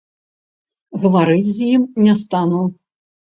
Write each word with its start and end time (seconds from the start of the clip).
Гаварыць 1.03 1.51
з 1.57 1.69
ім 1.73 1.85
не 2.07 2.17
стану! 2.23 2.63